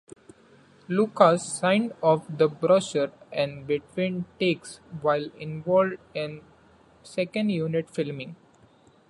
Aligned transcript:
Lucas 0.87 1.43
signed 1.59 1.93
off 2.01 2.25
the 2.27 2.47
brochure 2.49 3.11
in 3.31 3.65
between 3.67 4.25
takes 4.39 4.77
while 5.03 5.29
involved 5.37 5.97
in 6.15 6.41
second 7.03 7.51
unit 7.51 7.87
filming. 7.87 8.35